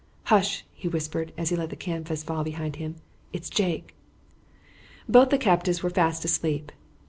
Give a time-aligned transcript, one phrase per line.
[0.23, 2.95] "Hush!" he whispered, as he let the canvas fall behind him.
[3.33, 3.93] "It's Jake."
[5.07, 6.71] Both the captives were fast asleep.